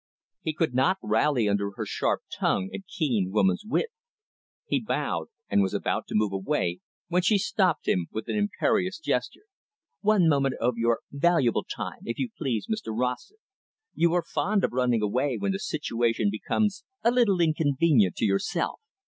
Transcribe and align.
He 0.41 0.53
could 0.55 0.73
not 0.73 0.97
rally 1.03 1.47
under 1.47 1.73
her 1.75 1.85
sharp 1.85 2.21
tongue 2.35 2.71
and 2.73 2.83
keen 2.87 3.29
woman's 3.29 3.63
wit. 3.63 3.89
He 4.65 4.79
bowed, 4.81 5.27
and 5.47 5.61
was 5.61 5.75
about 5.75 6.07
to 6.07 6.15
move 6.15 6.33
away 6.33 6.79
when 7.09 7.21
she 7.21 7.37
stopped 7.37 7.87
him 7.87 8.07
with 8.11 8.27
an 8.27 8.35
imperious 8.35 8.97
gesture. 8.97 9.43
"One 9.99 10.27
moment 10.27 10.55
of 10.59 10.73
your 10.75 11.01
valuable 11.11 11.65
time, 11.65 11.99
if 12.05 12.17
you 12.17 12.29
please, 12.35 12.65
Mr 12.65 12.91
Rossett. 12.97 13.37
You 13.93 14.11
are 14.15 14.23
fond 14.23 14.63
of 14.63 14.73
running 14.73 15.03
away 15.03 15.37
when 15.37 15.51
the 15.51 15.59
situation 15.59 16.31
becomes 16.31 16.83
a 17.03 17.11
little 17.11 17.39
inconvenient 17.39 18.15
to 18.15 18.25
yourself. 18.25 18.79